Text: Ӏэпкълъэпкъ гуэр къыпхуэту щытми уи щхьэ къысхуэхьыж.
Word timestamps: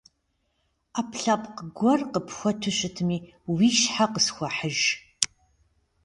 Ӏэпкълъэпкъ 0.93 1.61
гуэр 1.77 2.01
къыпхуэту 2.11 2.75
щытми 2.77 3.17
уи 3.53 3.67
щхьэ 3.77 4.05
къысхуэхьыж. 4.13 4.79